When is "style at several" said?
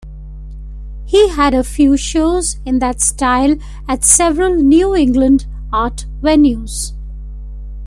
3.01-4.55